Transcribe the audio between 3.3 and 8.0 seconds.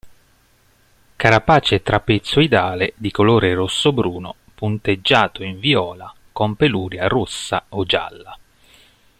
rosso-bruno, punteggiato in viola, con peluria rossa o